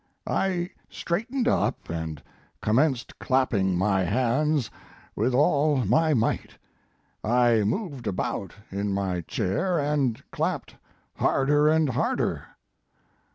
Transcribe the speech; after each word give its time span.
I 0.25 0.71
straightened 0.89 1.47
up 1.47 1.87
and 1.87 2.23
commenced 2.59 3.19
clap 3.19 3.51
ping 3.51 3.77
my 3.77 4.01
hands 4.03 4.71
with 5.15 5.35
all 5.35 5.85
my 5.85 6.15
might. 6.15 6.57
I 7.23 7.61
moved 7.61 8.07
about 8.07 8.55
in 8.71 8.93
my 8.93 9.21
chair 9.21 9.77
and 9.77 10.19
clapped 10.31 10.75
harder 11.17 11.67
and 11.69 11.87
harder. 11.91 12.47